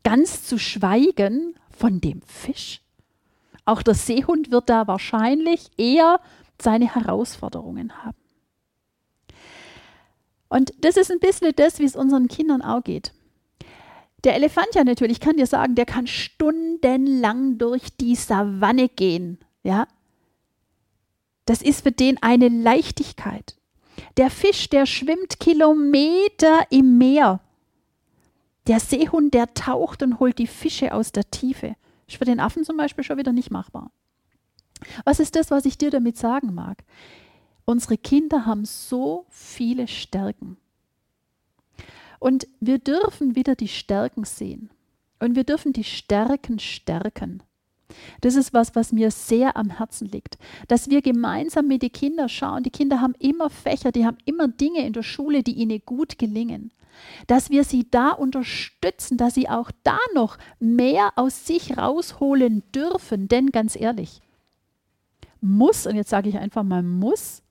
Ganz 0.03 0.43
zu 0.43 0.57
schweigen 0.57 1.55
von 1.69 2.01
dem 2.01 2.21
Fisch. 2.23 2.81
Auch 3.65 3.81
der 3.81 3.95
Seehund 3.95 4.51
wird 4.51 4.69
da 4.69 4.87
wahrscheinlich 4.87 5.69
eher 5.77 6.19
seine 6.61 6.93
Herausforderungen 6.93 8.03
haben. 8.03 8.17
Und 10.47 10.73
das 10.81 10.97
ist 10.97 11.11
ein 11.11 11.19
bisschen 11.19 11.51
das, 11.55 11.79
wie 11.79 11.85
es 11.85 11.95
unseren 11.95 12.27
Kindern 12.27 12.61
auch 12.61 12.83
geht. 12.83 13.11
Der 14.23 14.35
Elefant 14.35 14.73
ja 14.73 14.83
natürlich, 14.83 15.17
ich 15.17 15.23
kann 15.23 15.37
dir 15.37 15.47
sagen, 15.47 15.75
der 15.75 15.85
kann 15.85 16.07
stundenlang 16.07 17.57
durch 17.57 17.95
die 17.99 18.15
Savanne 18.15 18.89
gehen. 18.89 19.39
Ja? 19.63 19.87
Das 21.45 21.61
ist 21.61 21.81
für 21.81 21.91
den 21.91 22.21
eine 22.21 22.49
Leichtigkeit. 22.49 23.55
Der 24.17 24.29
Fisch, 24.29 24.69
der 24.69 24.85
schwimmt 24.85 25.39
Kilometer 25.39 26.67
im 26.69 26.97
Meer. 26.97 27.39
Der 28.67 28.79
Seehund, 28.79 29.33
der 29.33 29.53
taucht 29.53 30.01
und 30.01 30.19
holt 30.19 30.39
die 30.39 30.47
Fische 30.47 30.93
aus 30.93 31.11
der 31.11 31.29
Tiefe. 31.29 31.75
Ist 32.07 32.17
für 32.17 32.25
den 32.25 32.39
Affen 32.39 32.63
zum 32.63 32.77
Beispiel 32.77 33.03
schon 33.03 33.17
wieder 33.17 33.31
nicht 33.31 33.51
machbar. 33.51 33.91
Was 35.03 35.19
ist 35.19 35.35
das, 35.35 35.51
was 35.51 35.65
ich 35.65 35.77
dir 35.77 35.91
damit 35.91 36.17
sagen 36.17 36.53
mag? 36.53 36.83
Unsere 37.65 37.97
Kinder 37.97 38.45
haben 38.45 38.65
so 38.65 39.25
viele 39.29 39.87
Stärken. 39.87 40.57
Und 42.19 42.47
wir 42.59 42.79
dürfen 42.79 43.35
wieder 43.35 43.55
die 43.55 43.67
Stärken 43.67 44.23
sehen. 44.23 44.69
Und 45.19 45.35
wir 45.35 45.43
dürfen 45.43 45.73
die 45.73 45.83
Stärken 45.83 46.59
stärken. 46.59 47.43
Das 48.21 48.35
ist 48.35 48.53
was, 48.53 48.75
was 48.75 48.91
mir 48.91 49.11
sehr 49.11 49.55
am 49.57 49.69
Herzen 49.69 50.07
liegt, 50.07 50.37
dass 50.67 50.89
wir 50.89 51.01
gemeinsam 51.01 51.67
mit 51.67 51.81
den 51.81 51.91
Kindern 51.91 52.29
schauen. 52.29 52.63
Die 52.63 52.71
Kinder 52.71 53.01
haben 53.01 53.15
immer 53.19 53.49
Fächer, 53.49 53.91
die 53.91 54.05
haben 54.05 54.17
immer 54.25 54.47
Dinge 54.47 54.85
in 54.85 54.93
der 54.93 55.03
Schule, 55.03 55.43
die 55.43 55.53
ihnen 55.53 55.81
gut 55.85 56.17
gelingen. 56.17 56.71
Dass 57.27 57.49
wir 57.49 57.63
sie 57.63 57.89
da 57.89 58.11
unterstützen, 58.11 59.17
dass 59.17 59.35
sie 59.35 59.49
auch 59.49 59.69
da 59.83 59.97
noch 60.13 60.37
mehr 60.59 61.11
aus 61.17 61.45
sich 61.45 61.77
rausholen 61.77 62.63
dürfen. 62.73 63.27
Denn 63.27 63.51
ganz 63.51 63.75
ehrlich, 63.75 64.21
muss, 65.41 65.85
und 65.85 65.95
jetzt 65.95 66.09
sage 66.09 66.29
ich 66.29 66.37
einfach 66.37 66.63
mal 66.63 66.83
muss, 66.83 67.43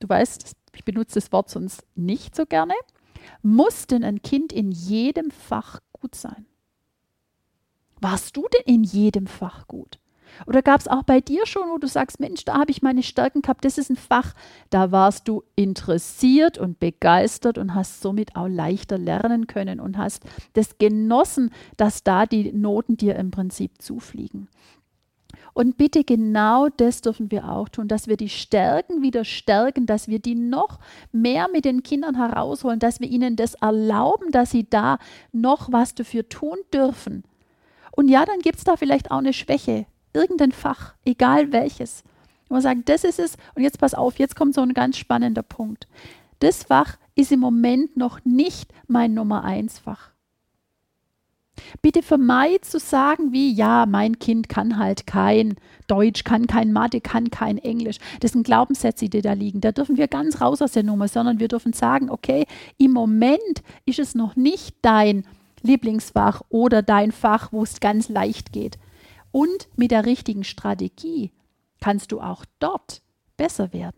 du 0.00 0.08
weißt, 0.08 0.56
ich 0.74 0.84
benutze 0.84 1.14
das 1.14 1.32
Wort 1.32 1.50
sonst 1.50 1.84
nicht 1.94 2.34
so 2.34 2.46
gerne, 2.46 2.74
muss 3.42 3.86
denn 3.86 4.04
ein 4.04 4.22
Kind 4.22 4.52
in 4.52 4.72
jedem 4.72 5.30
Fach 5.30 5.80
gut 5.92 6.14
sein? 6.14 6.46
Warst 8.00 8.36
du 8.36 8.46
denn 8.52 8.74
in 8.74 8.84
jedem 8.84 9.26
Fach 9.26 9.66
gut? 9.66 9.98
Oder 10.46 10.62
gab 10.62 10.80
es 10.80 10.88
auch 10.88 11.02
bei 11.02 11.20
dir 11.20 11.46
schon, 11.46 11.68
wo 11.70 11.78
du 11.78 11.86
sagst, 11.86 12.20
Mensch, 12.20 12.44
da 12.44 12.54
habe 12.54 12.70
ich 12.70 12.82
meine 12.82 13.02
Stärken 13.02 13.42
gehabt, 13.42 13.64
das 13.64 13.78
ist 13.78 13.90
ein 13.90 13.96
Fach, 13.96 14.34
da 14.70 14.92
warst 14.92 15.28
du 15.28 15.42
interessiert 15.56 16.56
und 16.56 16.78
begeistert 16.78 17.58
und 17.58 17.74
hast 17.74 18.00
somit 18.00 18.36
auch 18.36 18.48
leichter 18.48 18.96
lernen 18.96 19.46
können 19.46 19.80
und 19.80 19.98
hast 19.98 20.22
das 20.54 20.78
genossen, 20.78 21.50
dass 21.76 22.04
da 22.04 22.26
die 22.26 22.52
Noten 22.52 22.96
dir 22.96 23.16
im 23.16 23.30
Prinzip 23.30 23.82
zufliegen. 23.82 24.48
Und 25.52 25.76
bitte 25.76 26.04
genau 26.04 26.68
das 26.68 27.00
dürfen 27.00 27.30
wir 27.30 27.50
auch 27.50 27.68
tun, 27.68 27.88
dass 27.88 28.06
wir 28.06 28.16
die 28.16 28.28
Stärken 28.28 29.02
wieder 29.02 29.24
stärken, 29.24 29.84
dass 29.84 30.06
wir 30.06 30.20
die 30.20 30.36
noch 30.36 30.78
mehr 31.12 31.48
mit 31.48 31.64
den 31.64 31.82
Kindern 31.82 32.14
herausholen, 32.14 32.78
dass 32.78 33.00
wir 33.00 33.08
ihnen 33.08 33.34
das 33.34 33.54
erlauben, 33.54 34.30
dass 34.30 34.52
sie 34.52 34.70
da 34.70 34.98
noch 35.32 35.72
was 35.72 35.94
dafür 35.94 36.28
tun 36.28 36.56
dürfen. 36.72 37.24
Und 37.92 38.08
ja, 38.08 38.24
dann 38.24 38.40
gibt 38.40 38.58
es 38.58 38.64
da 38.64 38.76
vielleicht 38.76 39.10
auch 39.10 39.18
eine 39.18 39.32
Schwäche, 39.32 39.86
irgendein 40.12 40.52
Fach, 40.52 40.94
egal 41.04 41.52
welches. 41.52 42.02
Und 42.48 42.54
man 42.54 42.62
sagt, 42.62 42.88
das 42.88 43.04
ist 43.04 43.18
es. 43.18 43.36
Und 43.54 43.62
jetzt 43.62 43.78
pass 43.78 43.94
auf, 43.94 44.18
jetzt 44.18 44.36
kommt 44.36 44.54
so 44.54 44.60
ein 44.60 44.74
ganz 44.74 44.96
spannender 44.96 45.42
Punkt. 45.42 45.86
Das 46.40 46.64
Fach 46.64 46.96
ist 47.14 47.32
im 47.32 47.40
Moment 47.40 47.96
noch 47.96 48.24
nicht 48.24 48.72
mein 48.86 49.14
Nummer 49.14 49.44
eins 49.44 49.78
Fach. 49.78 50.10
Bitte 51.82 52.02
vermeid 52.02 52.64
zu 52.64 52.78
sagen 52.78 53.32
wie, 53.32 53.52
ja, 53.52 53.86
mein 53.86 54.18
Kind 54.18 54.48
kann 54.48 54.78
halt 54.78 55.06
kein 55.06 55.56
Deutsch, 55.86 56.24
kann 56.24 56.46
kein 56.46 56.72
Mathe, 56.72 57.00
kann 57.00 57.30
kein 57.30 57.58
Englisch. 57.58 57.98
Das 58.20 58.32
sind 58.32 58.44
Glaubenssätze, 58.44 59.08
die 59.08 59.20
da 59.20 59.34
liegen. 59.34 59.60
Da 59.60 59.72
dürfen 59.72 59.96
wir 59.96 60.08
ganz 60.08 60.40
raus 60.40 60.62
aus 60.62 60.72
der 60.72 60.82
Nummer, 60.84 61.08
sondern 61.08 61.38
wir 61.38 61.48
dürfen 61.48 61.72
sagen, 61.72 62.10
okay, 62.10 62.46
im 62.78 62.92
Moment 62.92 63.62
ist 63.84 63.98
es 63.98 64.14
noch 64.14 64.36
nicht 64.36 64.76
dein 64.82 65.26
Lieblingsfach 65.62 66.42
oder 66.48 66.82
dein 66.82 67.12
Fach, 67.12 67.52
wo 67.52 67.62
es 67.62 67.80
ganz 67.80 68.08
leicht 68.08 68.52
geht. 68.52 68.78
Und 69.32 69.68
mit 69.76 69.90
der 69.90 70.06
richtigen 70.06 70.44
Strategie 70.44 71.30
kannst 71.80 72.12
du 72.12 72.20
auch 72.20 72.44
dort 72.58 73.02
besser 73.36 73.72
werden. 73.72 73.96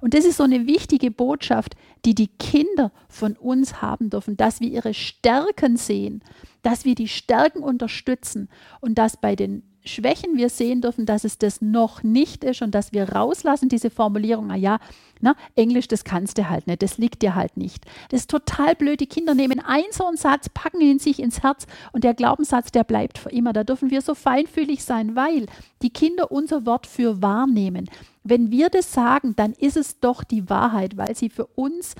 Und 0.00 0.14
das 0.14 0.24
ist 0.24 0.36
so 0.36 0.44
eine 0.44 0.66
wichtige 0.66 1.10
Botschaft, 1.10 1.76
die 2.04 2.14
die 2.14 2.28
Kinder 2.28 2.92
von 3.08 3.36
uns 3.36 3.80
haben 3.80 4.10
dürfen, 4.10 4.36
dass 4.36 4.60
wir 4.60 4.68
ihre 4.68 4.94
Stärken 4.94 5.76
sehen, 5.76 6.22
dass 6.62 6.84
wir 6.84 6.94
die 6.94 7.08
Stärken 7.08 7.62
unterstützen 7.62 8.48
und 8.80 8.96
dass 8.96 9.16
bei 9.16 9.36
den 9.36 9.62
Schwächen 9.86 10.36
wir 10.36 10.48
sehen 10.48 10.80
dürfen, 10.80 11.06
dass 11.06 11.24
es 11.24 11.38
das 11.38 11.60
noch 11.60 12.02
nicht 12.02 12.44
ist 12.44 12.62
und 12.62 12.74
dass 12.74 12.92
wir 12.92 13.10
rauslassen 13.10 13.68
diese 13.68 13.90
Formulierung, 13.90 14.50
ah 14.50 14.56
ja, 14.56 14.78
na, 15.20 15.34
Englisch, 15.54 15.88
das 15.88 16.04
kannst 16.04 16.38
du 16.38 16.48
halt 16.48 16.66
nicht, 16.66 16.82
das 16.82 16.98
liegt 16.98 17.22
dir 17.22 17.34
halt 17.34 17.56
nicht. 17.56 17.86
Das 18.10 18.20
ist 18.20 18.30
total 18.30 18.74
blöd. 18.74 19.00
Die 19.00 19.06
Kinder 19.06 19.34
nehmen 19.34 19.60
einen 19.60 19.92
so 19.92 20.06
einen 20.06 20.16
Satz, 20.16 20.48
packen 20.48 20.80
ihn 20.80 20.98
sich 20.98 21.20
ins 21.20 21.42
Herz 21.42 21.66
und 21.92 22.04
der 22.04 22.14
Glaubenssatz, 22.14 22.70
der 22.70 22.84
bleibt 22.84 23.18
für 23.18 23.30
immer. 23.30 23.52
Da 23.52 23.64
dürfen 23.64 23.90
wir 23.90 24.02
so 24.02 24.14
feinfühlig 24.14 24.84
sein, 24.84 25.16
weil 25.16 25.46
die 25.82 25.90
Kinder 25.90 26.30
unser 26.30 26.66
Wort 26.66 26.86
für 26.86 27.22
wahrnehmen. 27.22 27.88
Wenn 28.24 28.50
wir 28.50 28.68
das 28.68 28.92
sagen, 28.92 29.34
dann 29.36 29.52
ist 29.52 29.76
es 29.76 30.00
doch 30.00 30.24
die 30.24 30.50
Wahrheit, 30.50 30.96
weil 30.96 31.14
sie 31.14 31.30
für 31.30 31.46
uns 31.46 31.94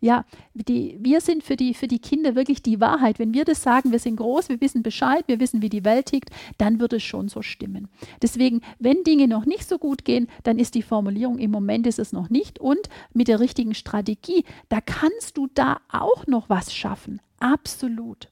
ja, 0.00 0.24
die, 0.54 0.98
wir 1.00 1.20
sind 1.20 1.42
für 1.42 1.56
die, 1.56 1.72
für 1.72 1.88
die 1.88 1.98
Kinder 1.98 2.34
wirklich 2.34 2.62
die 2.62 2.80
Wahrheit. 2.80 3.18
Wenn 3.18 3.32
wir 3.32 3.44
das 3.44 3.62
sagen, 3.62 3.92
wir 3.92 3.98
sind 3.98 4.16
groß, 4.16 4.48
wir 4.50 4.60
wissen 4.60 4.82
Bescheid, 4.82 5.24
wir 5.26 5.40
wissen, 5.40 5.62
wie 5.62 5.70
die 5.70 5.84
Welt 5.84 6.06
tickt, 6.06 6.30
dann 6.58 6.80
wird 6.80 6.92
es 6.92 7.02
schon 7.02 7.28
so 7.28 7.40
stimmen. 7.40 7.88
Deswegen, 8.20 8.60
wenn 8.78 9.04
Dinge 9.04 9.26
noch 9.26 9.46
nicht 9.46 9.66
so 9.66 9.78
gut 9.78 10.04
gehen, 10.04 10.28
dann 10.42 10.58
ist 10.58 10.74
die 10.74 10.82
Formulierung, 10.82 11.38
im 11.38 11.50
Moment 11.50 11.86
ist 11.86 11.98
es 11.98 12.12
noch 12.12 12.28
nicht. 12.28 12.58
Und 12.58 12.88
mit 13.14 13.28
der 13.28 13.40
richtigen 13.40 13.74
Strategie, 13.74 14.44
da 14.68 14.80
kannst 14.80 15.36
du 15.36 15.48
da 15.54 15.80
auch 15.90 16.26
noch 16.26 16.50
was 16.50 16.74
schaffen. 16.74 17.20
Absolut. 17.40 18.28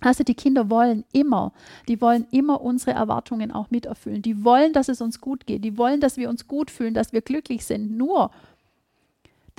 Also 0.00 0.24
die 0.24 0.34
Kinder 0.34 0.70
wollen 0.70 1.04
immer, 1.12 1.52
die 1.88 2.00
wollen 2.00 2.26
immer 2.30 2.62
unsere 2.62 2.92
Erwartungen 2.92 3.50
auch 3.50 3.70
miterfüllen. 3.70 4.22
Die 4.22 4.44
wollen, 4.44 4.72
dass 4.72 4.88
es 4.88 5.02
uns 5.02 5.20
gut 5.20 5.46
geht. 5.46 5.62
Die 5.62 5.76
wollen, 5.76 6.00
dass 6.00 6.16
wir 6.16 6.30
uns 6.30 6.48
gut 6.48 6.70
fühlen, 6.70 6.94
dass 6.94 7.12
wir 7.12 7.20
glücklich 7.20 7.66
sind. 7.66 7.96
Nur 7.98 8.30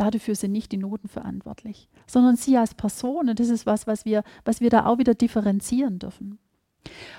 dafür 0.09 0.35
sind 0.35 0.51
nicht 0.51 0.71
die 0.71 0.77
Noten 0.77 1.07
verantwortlich, 1.07 1.89
sondern 2.07 2.35
sie 2.35 2.57
als 2.57 2.73
Person. 2.73 3.29
Und 3.29 3.39
das 3.39 3.49
ist 3.49 3.65
was, 3.65 3.85
was 3.85 4.05
wir, 4.05 4.23
was 4.45 4.61
wir 4.61 4.69
da 4.69 4.85
auch 4.85 4.97
wieder 4.97 5.13
differenzieren 5.13 5.99
dürfen. 5.99 6.39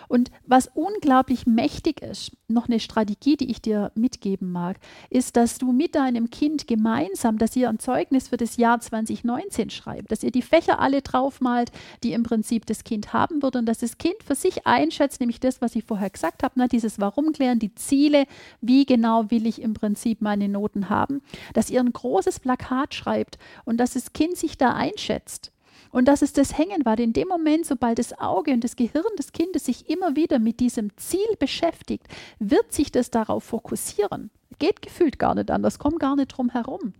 Und 0.08 0.30
was 0.46 0.68
unglaublich 0.74 1.46
mächtig 1.46 2.02
ist, 2.02 2.32
noch 2.48 2.68
eine 2.68 2.80
Strategie, 2.80 3.36
die 3.36 3.50
ich 3.50 3.62
dir 3.62 3.92
mitgeben 3.94 4.52
mag, 4.52 4.78
ist, 5.08 5.36
dass 5.36 5.56
du 5.56 5.72
mit 5.72 5.94
deinem 5.94 6.28
Kind 6.28 6.66
gemeinsam, 6.66 7.38
dass 7.38 7.56
ihr 7.56 7.68
ein 7.68 7.78
Zeugnis 7.78 8.28
für 8.28 8.36
das 8.36 8.58
Jahr 8.58 8.78
2019 8.78 9.70
schreibt, 9.70 10.12
dass 10.12 10.22
ihr 10.22 10.30
die 10.30 10.42
Fächer 10.42 10.80
alle 10.80 11.00
draufmalt, 11.00 11.72
die 12.02 12.12
im 12.12 12.24
Prinzip 12.24 12.66
das 12.66 12.84
Kind 12.84 13.12
haben 13.12 13.42
wird 13.42 13.56
und 13.56 13.64
dass 13.64 13.78
das 13.78 13.96
Kind 13.96 14.22
für 14.22 14.34
sich 14.34 14.66
einschätzt, 14.66 15.20
nämlich 15.20 15.40
das, 15.40 15.62
was 15.62 15.74
ich 15.74 15.84
vorher 15.84 16.10
gesagt 16.10 16.42
habe, 16.42 16.58
ne, 16.58 16.68
dieses 16.68 17.00
Warum 17.00 17.32
klären, 17.32 17.58
die 17.58 17.74
Ziele, 17.74 18.26
wie 18.60 18.84
genau 18.84 19.30
will 19.30 19.46
ich 19.46 19.62
im 19.62 19.72
Prinzip 19.72 20.20
meine 20.20 20.48
Noten 20.48 20.90
haben, 20.90 21.22
dass 21.54 21.70
ihr 21.70 21.80
ein 21.80 21.92
großes 21.92 22.40
Plakat 22.40 22.94
schreibt 22.94 23.38
und 23.64 23.78
dass 23.78 23.94
das 23.94 24.12
Kind 24.12 24.36
sich 24.36 24.58
da 24.58 24.74
einschätzt 24.74 25.52
und 25.92 26.08
dass 26.08 26.22
es 26.22 26.32
das 26.32 26.58
Hängen 26.58 26.84
war. 26.84 26.98
In 26.98 27.12
dem 27.12 27.28
Moment, 27.28 27.64
sobald 27.64 28.00
das 28.00 28.18
Auge 28.18 28.52
und 28.52 28.64
das 28.64 28.74
Gehirn 28.74 29.14
des 29.16 29.30
Kindes 29.30 29.66
sich 29.66 29.88
immer 29.88 30.16
wieder 30.16 30.40
mit 30.40 30.58
diesem 30.58 30.96
Ziel 30.96 31.36
beschäftigt, 31.38 32.08
wird 32.40 32.72
sich 32.72 32.90
das 32.90 33.10
darauf 33.10 33.44
fokussieren. 33.44 34.30
Geht 34.58 34.82
gefühlt 34.82 35.20
gar 35.20 35.36
nicht 35.36 35.50
anders, 35.50 35.78
kommt 35.78 36.00
gar 36.00 36.16
nicht 36.16 36.28
drum 36.28 36.50
herum. 36.50 36.94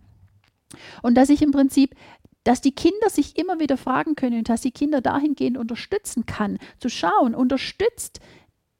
Und 1.01 1.15
dass 1.15 1.29
ich 1.29 1.41
im 1.41 1.51
Prinzip 1.51 1.95
dass 2.43 2.59
die 2.59 2.75
Kinder 2.75 3.09
sich 3.09 3.37
immer 3.37 3.59
wieder 3.59 3.77
fragen 3.77 4.15
können 4.15 4.39
und 4.39 4.49
dass 4.49 4.61
die 4.61 4.71
Kinder 4.71 4.99
dahingehend 5.01 5.57
unterstützen 5.57 6.25
kann, 6.25 6.59
zu 6.77 6.89
schauen, 6.89 7.35
unterstützt 7.35 8.19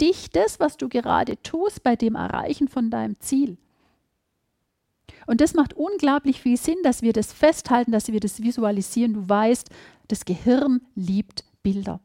dich 0.02 0.30
das, 0.32 0.60
was 0.60 0.78
du 0.78 0.90
gerade 0.90 1.42
tust, 1.44 1.84
bei 1.84 1.96
dem 1.96 2.16
Erreichen 2.16 2.68
von 2.68 2.90
deinem 2.90 3.20
Ziel. 3.20 3.58
Und 5.26 5.42
das 5.42 5.54
macht 5.54 5.74
unglaublich 5.74 6.42
viel 6.42 6.58
Sinn, 6.58 6.78
dass 6.84 7.02
wir 7.02 7.14
das 7.14 7.32
festhalten, 7.34 7.92
dass 7.92 8.12
wir 8.12 8.20
das 8.20 8.42
visualisieren. 8.42 9.14
Du 9.14 9.30
weißt, 9.30 9.70
das 10.08 10.26
Gehirn 10.26 10.82
liebt 10.96 11.44
Bilder. 11.64 12.00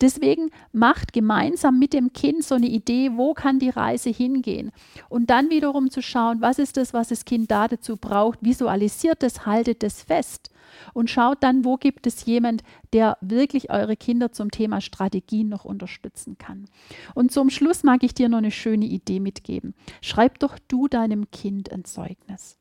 Deswegen 0.00 0.50
macht 0.72 1.12
gemeinsam 1.12 1.78
mit 1.78 1.92
dem 1.92 2.12
Kind 2.12 2.44
so 2.44 2.54
eine 2.54 2.68
Idee, 2.68 3.12
wo 3.14 3.34
kann 3.34 3.58
die 3.58 3.70
Reise 3.70 4.10
hingehen. 4.10 4.72
Und 5.08 5.30
dann 5.30 5.50
wiederum 5.50 5.90
zu 5.90 6.02
schauen, 6.02 6.40
was 6.40 6.58
ist 6.58 6.76
das, 6.76 6.94
was 6.94 7.08
das 7.08 7.24
Kind 7.24 7.50
da 7.50 7.68
dazu 7.68 7.96
braucht, 7.96 8.38
visualisiert 8.42 9.22
es, 9.22 9.46
haltet 9.46 9.82
es 9.82 10.02
fest. 10.02 10.50
Und 10.92 11.10
schaut 11.10 11.42
dann, 11.42 11.64
wo 11.64 11.76
gibt 11.76 12.06
es 12.06 12.26
jemand, 12.26 12.62
der 12.92 13.16
wirklich 13.20 13.70
eure 13.70 13.96
Kinder 13.96 14.32
zum 14.32 14.50
Thema 14.50 14.80
Strategien 14.80 15.48
noch 15.48 15.64
unterstützen 15.64 16.36
kann. 16.38 16.66
Und 17.14 17.32
zum 17.32 17.50
Schluss 17.50 17.84
mag 17.84 18.02
ich 18.02 18.14
dir 18.14 18.28
noch 18.28 18.38
eine 18.38 18.50
schöne 18.50 18.86
Idee 18.86 19.20
mitgeben. 19.20 19.74
Schreib 20.02 20.38
doch 20.38 20.58
du 20.68 20.88
deinem 20.88 21.30
Kind 21.30 21.72
ein 21.72 21.84
Zeugnis. 21.84 22.58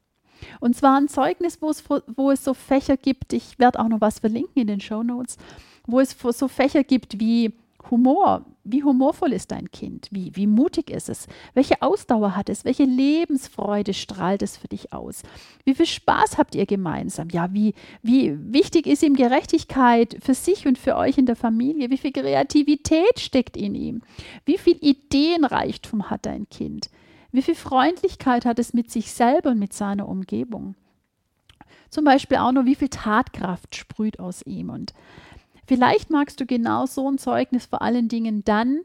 Und 0.59 0.75
zwar 0.75 0.97
ein 0.97 1.07
Zeugnis, 1.07 1.61
wo 1.61 1.69
es, 1.69 1.83
wo 1.89 2.31
es 2.31 2.43
so 2.43 2.53
Fächer 2.53 2.97
gibt, 2.97 3.33
ich 3.33 3.57
werde 3.59 3.79
auch 3.79 3.87
noch 3.87 4.01
was 4.01 4.19
verlinken 4.19 4.61
in 4.61 4.67
den 4.67 4.81
Show 4.81 5.03
Notes, 5.03 5.37
wo 5.87 5.99
es 5.99 6.15
so 6.19 6.47
Fächer 6.47 6.83
gibt 6.83 7.19
wie 7.19 7.53
Humor. 7.89 8.45
Wie 8.63 8.83
humorvoll 8.83 9.31
ist 9.31 9.51
dein 9.51 9.71
Kind? 9.71 10.09
Wie, 10.11 10.35
wie 10.35 10.45
mutig 10.47 10.89
ist 10.89 11.07
es? 11.07 11.27
Welche 11.53 11.81
Ausdauer 11.81 12.35
hat 12.35 12.49
es? 12.49 12.65
Welche 12.65 12.83
Lebensfreude 12.83 13.93
strahlt 13.93 14.41
es 14.41 14.57
für 14.57 14.67
dich 14.67 14.91
aus? 14.91 15.23
Wie 15.63 15.73
viel 15.73 15.85
Spaß 15.85 16.37
habt 16.37 16.53
ihr 16.53 16.65
gemeinsam? 16.65 17.29
Ja, 17.29 17.53
wie, 17.53 17.73
wie 18.03 18.37
wichtig 18.53 18.87
ist 18.87 19.03
ihm 19.03 19.15
Gerechtigkeit 19.15 20.17
für 20.21 20.33
sich 20.33 20.67
und 20.67 20.77
für 20.77 20.97
euch 20.97 21.17
in 21.17 21.25
der 21.25 21.37
Familie? 21.37 21.89
Wie 21.89 21.97
viel 21.97 22.11
Kreativität 22.11 23.19
steckt 23.19 23.55
in 23.55 23.73
ihm? 23.73 24.01
Wie 24.43 24.57
viel 24.57 24.77
Ideenreichtum 24.81 26.09
hat 26.09 26.25
dein 26.25 26.49
Kind? 26.49 26.89
Wie 27.31 27.41
viel 27.41 27.55
Freundlichkeit 27.55 28.45
hat 28.45 28.59
es 28.59 28.73
mit 28.73 28.91
sich 28.91 29.13
selber 29.13 29.51
und 29.51 29.59
mit 29.59 29.71
seiner 29.71 30.09
Umgebung? 30.09 30.75
Zum 31.89 32.03
Beispiel 32.03 32.37
auch 32.37 32.51
nur, 32.51 32.65
wie 32.65 32.75
viel 32.75 32.89
Tatkraft 32.89 33.75
sprüht 33.75 34.19
aus 34.19 34.41
ihm. 34.45 34.69
Und 34.69 34.93
vielleicht 35.67 36.09
magst 36.09 36.39
du 36.39 36.45
genau 36.45 36.87
so 36.87 37.09
ein 37.09 37.19
Zeugnis 37.19 37.67
vor 37.67 37.81
allen 37.81 38.07
Dingen 38.07 38.43
dann, 38.43 38.79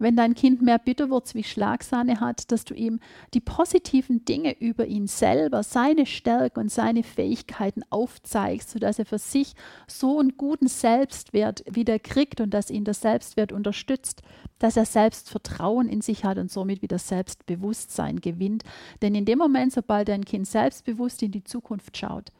wenn 0.00 0.16
dein 0.16 0.34
Kind 0.34 0.62
mehr 0.62 0.78
Bitterwurz 0.78 1.34
wie 1.34 1.44
Schlagsahne 1.44 2.20
hat, 2.20 2.50
dass 2.50 2.64
du 2.64 2.74
ihm 2.74 3.00
die 3.34 3.40
positiven 3.40 4.24
Dinge 4.24 4.58
über 4.58 4.86
ihn 4.86 5.06
selber, 5.06 5.62
seine 5.62 6.06
Stärke 6.06 6.58
und 6.58 6.72
seine 6.72 7.02
Fähigkeiten 7.02 7.82
aufzeigst, 7.90 8.70
sodass 8.70 8.98
er 8.98 9.04
für 9.04 9.18
sich 9.18 9.52
so 9.86 10.18
einen 10.18 10.36
guten 10.36 10.68
Selbstwert 10.68 11.62
wieder 11.70 11.98
kriegt 11.98 12.40
und 12.40 12.54
dass 12.54 12.70
ihn 12.70 12.84
der 12.84 12.94
Selbstwert 12.94 13.52
unterstützt, 13.52 14.22
dass 14.58 14.76
er 14.76 14.86
Selbstvertrauen 14.86 15.88
in 15.88 16.00
sich 16.00 16.24
hat 16.24 16.38
und 16.38 16.50
somit 16.50 16.80
wieder 16.80 16.98
Selbstbewusstsein 16.98 18.20
gewinnt. 18.20 18.64
Denn 19.02 19.14
in 19.14 19.26
dem 19.26 19.38
Moment, 19.38 19.72
sobald 19.72 20.08
dein 20.08 20.24
Kind 20.24 20.46
selbstbewusst 20.46 21.22
in 21.22 21.30
die 21.30 21.44
Zukunft 21.44 21.96
schaut, 21.98 22.30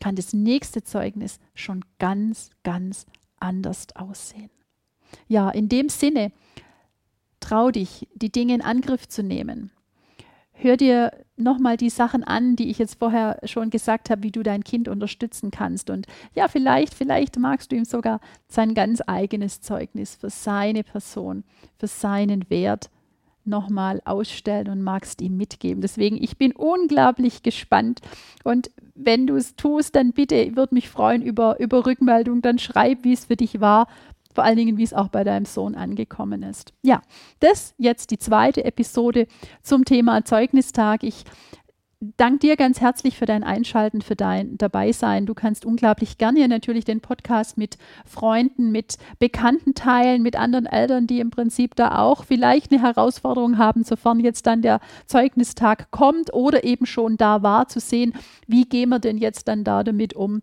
kann 0.00 0.16
das 0.16 0.32
nächste 0.32 0.82
Zeugnis 0.82 1.38
schon 1.54 1.84
ganz, 1.98 2.48
ganz 2.62 3.04
anders 3.40 3.86
aussehen. 3.96 4.50
Ja, 5.26 5.50
in 5.50 5.68
dem 5.68 5.88
Sinne, 5.88 6.30
Trau 7.40 7.70
dich, 7.70 8.06
die 8.14 8.30
Dinge 8.30 8.54
in 8.54 8.62
Angriff 8.62 9.08
zu 9.08 9.22
nehmen. 9.22 9.70
Hör 10.52 10.76
dir 10.76 11.10
nochmal 11.36 11.78
die 11.78 11.88
Sachen 11.88 12.22
an, 12.22 12.54
die 12.54 12.70
ich 12.70 12.78
jetzt 12.78 12.98
vorher 12.98 13.40
schon 13.44 13.70
gesagt 13.70 14.10
habe, 14.10 14.22
wie 14.22 14.30
du 14.30 14.42
dein 14.42 14.62
Kind 14.62 14.88
unterstützen 14.88 15.50
kannst. 15.50 15.88
Und 15.88 16.06
ja, 16.34 16.48
vielleicht, 16.48 16.92
vielleicht 16.92 17.38
magst 17.38 17.72
du 17.72 17.76
ihm 17.76 17.86
sogar 17.86 18.20
sein 18.46 18.74
ganz 18.74 19.00
eigenes 19.06 19.62
Zeugnis 19.62 20.16
für 20.16 20.28
seine 20.28 20.84
Person, 20.84 21.44
für 21.78 21.86
seinen 21.86 22.48
Wert 22.50 22.90
nochmal 23.50 24.00
ausstellen 24.06 24.68
und 24.68 24.82
magst 24.82 25.20
ihm 25.20 25.36
mitgeben. 25.36 25.82
Deswegen, 25.82 26.16
ich 26.22 26.38
bin 26.38 26.52
unglaublich 26.52 27.42
gespannt. 27.42 28.00
Und 28.44 28.70
wenn 28.94 29.26
du 29.26 29.36
es 29.36 29.56
tust, 29.56 29.94
dann 29.94 30.12
bitte, 30.12 30.56
würde 30.56 30.74
mich 30.74 30.88
freuen 30.88 31.20
über, 31.20 31.60
über 31.60 31.84
Rückmeldung. 31.84 32.40
Dann 32.40 32.58
schreib, 32.58 33.04
wie 33.04 33.12
es 33.12 33.26
für 33.26 33.36
dich 33.36 33.60
war. 33.60 33.86
Vor 34.32 34.44
allen 34.44 34.56
Dingen, 34.56 34.78
wie 34.78 34.84
es 34.84 34.94
auch 34.94 35.08
bei 35.08 35.24
deinem 35.24 35.44
Sohn 35.44 35.74
angekommen 35.74 36.42
ist. 36.42 36.72
Ja, 36.82 37.02
das 37.40 37.74
jetzt 37.76 38.12
die 38.12 38.18
zweite 38.18 38.64
Episode 38.64 39.26
zum 39.62 39.84
Thema 39.84 40.24
Zeugnistag. 40.24 41.02
Ich 41.02 41.24
danke 42.00 42.46
dir 42.46 42.56
ganz 42.56 42.80
herzlich 42.80 43.18
für 43.18 43.26
dein 43.26 43.44
Einschalten, 43.44 44.00
für 44.00 44.16
dein 44.16 44.56
Dabeisein. 44.56 45.26
Du 45.26 45.34
kannst 45.34 45.66
unglaublich 45.66 46.16
gerne 46.16 46.48
natürlich 46.48 46.84
den 46.84 47.00
Podcast 47.00 47.58
mit 47.58 47.76
Freunden, 48.06 48.72
mit 48.72 48.96
Bekannten 49.18 49.74
teilen, 49.74 50.22
mit 50.22 50.36
anderen 50.36 50.66
Eltern, 50.66 51.06
die 51.06 51.20
im 51.20 51.30
Prinzip 51.30 51.74
da 51.76 51.98
auch 51.98 52.24
vielleicht 52.24 52.72
eine 52.72 52.82
Herausforderung 52.82 53.58
haben, 53.58 53.84
sofern 53.84 54.20
jetzt 54.20 54.46
dann 54.46 54.62
der 54.62 54.80
Zeugnistag 55.06 55.90
kommt 55.90 56.32
oder 56.32 56.64
eben 56.64 56.86
schon 56.86 57.18
da 57.18 57.42
war, 57.42 57.68
zu 57.68 57.80
sehen, 57.80 58.14
wie 58.46 58.64
gehen 58.64 58.88
wir 58.88 58.98
denn 58.98 59.18
jetzt 59.18 59.48
dann 59.48 59.62
da 59.62 59.84
damit 59.84 60.14
um, 60.14 60.42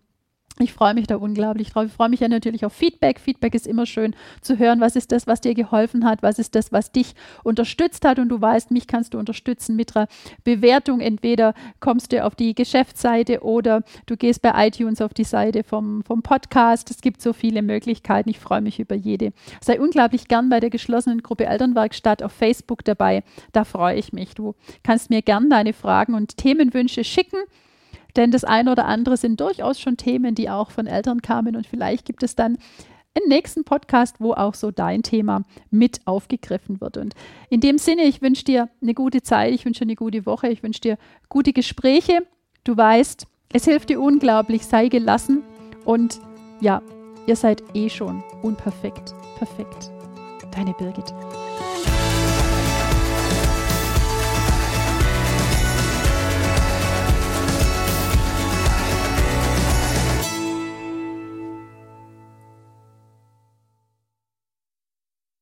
ich 0.59 0.73
freue 0.73 0.93
mich 0.93 1.07
da 1.07 1.17
unglaublich 1.17 1.71
drauf. 1.71 1.85
Ich 1.85 1.93
freue 1.93 2.09
mich 2.09 2.19
ja 2.19 2.27
natürlich 2.27 2.65
auf 2.65 2.73
Feedback. 2.73 3.19
Feedback 3.19 3.53
ist 3.53 3.67
immer 3.67 3.85
schön 3.85 4.15
zu 4.41 4.57
hören, 4.57 4.81
was 4.81 4.95
ist 4.95 5.11
das, 5.11 5.27
was 5.27 5.41
dir 5.41 5.53
geholfen 5.53 6.05
hat, 6.05 6.23
was 6.23 6.39
ist 6.39 6.55
das, 6.55 6.71
was 6.71 6.91
dich 6.91 7.13
unterstützt 7.43 8.05
hat. 8.05 8.19
Und 8.19 8.29
du 8.29 8.41
weißt, 8.41 8.71
mich 8.71 8.87
kannst 8.87 9.13
du 9.13 9.19
unterstützen 9.19 9.75
mit 9.75 9.95
einer 9.95 10.07
Bewertung. 10.43 10.99
Entweder 10.99 11.53
kommst 11.79 12.11
du 12.11 12.23
auf 12.23 12.35
die 12.35 12.55
Geschäftsseite 12.55 13.43
oder 13.43 13.83
du 14.05 14.17
gehst 14.17 14.41
bei 14.41 14.67
iTunes 14.67 15.01
auf 15.01 15.13
die 15.13 15.23
Seite 15.23 15.63
vom, 15.63 16.03
vom 16.03 16.21
Podcast. 16.21 16.89
Es 16.89 17.01
gibt 17.01 17.21
so 17.21 17.33
viele 17.33 17.61
Möglichkeiten. 17.61 18.29
Ich 18.29 18.39
freue 18.39 18.61
mich 18.61 18.79
über 18.79 18.95
jede. 18.95 19.33
Sei 19.61 19.79
unglaublich 19.79 20.27
gern 20.27 20.49
bei 20.49 20.59
der 20.59 20.69
geschlossenen 20.69 21.21
Gruppe 21.21 21.45
Elternwerkstatt 21.45 22.23
auf 22.23 22.31
Facebook 22.31 22.83
dabei. 22.83 23.23
Da 23.51 23.63
freue 23.63 23.97
ich 23.97 24.13
mich. 24.13 24.33
Du 24.33 24.55
kannst 24.83 25.09
mir 25.09 25.21
gern 25.21 25.49
deine 25.49 25.73
Fragen 25.73 26.13
und 26.13 26.37
Themenwünsche 26.37 27.03
schicken. 27.03 27.37
Denn 28.17 28.31
das 28.31 28.43
eine 28.43 28.71
oder 28.71 28.85
andere 28.85 29.15
sind 29.15 29.39
durchaus 29.39 29.79
schon 29.79 29.95
Themen, 29.95 30.35
die 30.35 30.49
auch 30.49 30.71
von 30.71 30.87
Eltern 30.87 31.21
kamen. 31.21 31.55
Und 31.55 31.67
vielleicht 31.67 32.05
gibt 32.05 32.23
es 32.23 32.35
dann 32.35 32.57
einen 33.15 33.29
nächsten 33.29 33.63
Podcast, 33.63 34.17
wo 34.19 34.33
auch 34.33 34.53
so 34.53 34.71
dein 34.71 35.03
Thema 35.03 35.43
mit 35.69 36.01
aufgegriffen 36.05 36.81
wird. 36.81 36.97
Und 36.97 37.13
in 37.49 37.61
dem 37.61 37.77
Sinne, 37.77 38.03
ich 38.03 38.21
wünsche 38.21 38.43
dir 38.43 38.69
eine 38.81 38.93
gute 38.93 39.21
Zeit, 39.21 39.53
ich 39.53 39.65
wünsche 39.65 39.79
dir 39.79 39.87
eine 39.87 39.95
gute 39.95 40.25
Woche, 40.25 40.49
ich 40.49 40.63
wünsche 40.63 40.81
dir 40.81 40.97
gute 41.29 41.53
Gespräche. 41.53 42.25
Du 42.63 42.75
weißt, 42.75 43.27
es 43.53 43.65
hilft 43.65 43.89
dir 43.89 44.01
unglaublich, 44.01 44.65
sei 44.65 44.89
gelassen 44.89 45.43
und 45.85 46.19
ja, 46.59 46.81
ihr 47.27 47.35
seid 47.35 47.63
eh 47.73 47.89
schon 47.89 48.23
unperfekt. 48.41 49.13
Perfekt. 49.37 49.91
Deine 50.51 50.73
Birgit. 50.73 51.13